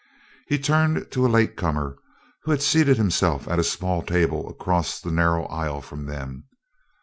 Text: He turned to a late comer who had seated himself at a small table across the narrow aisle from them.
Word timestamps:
He 0.47 0.57
turned 0.57 1.11
to 1.11 1.25
a 1.27 1.29
late 1.29 1.55
comer 1.55 1.95
who 2.41 2.49
had 2.49 2.63
seated 2.63 2.97
himself 2.97 3.47
at 3.47 3.59
a 3.59 3.63
small 3.63 4.01
table 4.01 4.49
across 4.49 4.99
the 4.99 5.11
narrow 5.11 5.45
aisle 5.45 5.83
from 5.83 6.07
them. 6.07 6.45